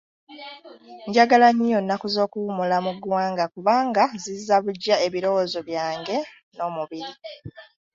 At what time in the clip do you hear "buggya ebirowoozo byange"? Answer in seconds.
4.63-6.17